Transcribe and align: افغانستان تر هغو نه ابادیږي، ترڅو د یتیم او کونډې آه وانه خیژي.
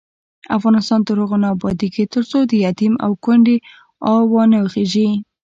افغانستان 0.57 0.99
تر 1.07 1.15
هغو 1.21 1.37
نه 1.43 1.47
ابادیږي، 1.55 2.03
ترڅو 2.13 2.37
د 2.45 2.51
یتیم 2.65 2.93
او 3.05 3.11
کونډې 3.23 3.57
آه 4.11 4.21
وانه 4.31 4.59
خیژي. 4.73 5.09